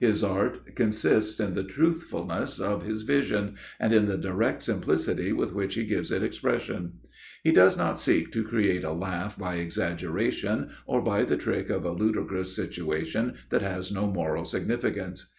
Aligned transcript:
His 0.00 0.24
art 0.24 0.74
consists 0.74 1.38
in 1.38 1.54
the 1.54 1.62
truthfulness 1.62 2.58
of 2.58 2.82
his 2.82 3.02
vision 3.02 3.54
and 3.78 3.92
in 3.92 4.06
the 4.06 4.16
direct 4.16 4.62
simplicity 4.62 5.32
with 5.32 5.52
which 5.52 5.76
he 5.76 5.84
gives 5.86 6.10
it 6.10 6.24
expression. 6.24 6.94
He 7.44 7.52
does 7.52 7.76
not 7.76 8.00
seek 8.00 8.32
to 8.32 8.42
create 8.42 8.82
a 8.82 8.90
laugh 8.92 9.38
by 9.38 9.58
exaggeration 9.58 10.70
or 10.86 11.02
by 11.02 11.22
the 11.22 11.36
trick 11.36 11.70
of 11.70 11.84
a 11.84 11.92
ludicrous 11.92 12.52
situation 12.56 13.34
that 13.50 13.62
has 13.62 13.92
no 13.92 14.08
moral 14.08 14.44
significance. 14.44 15.32